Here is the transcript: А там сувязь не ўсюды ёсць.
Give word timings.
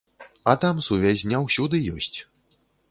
А 0.43 0.53
там 0.63 0.81
сувязь 0.87 1.27
не 1.35 1.43
ўсюды 1.45 1.85
ёсць. 1.97 2.19